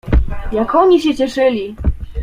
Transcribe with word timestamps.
"Jak 0.51 0.75
oni 0.75 1.01
się 1.01 1.15
cieszyli!" 1.15 1.75